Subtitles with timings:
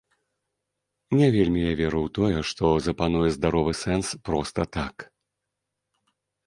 [1.19, 4.95] Не вельмі я веру ў тое, што запануе здаровы сэнс проста так.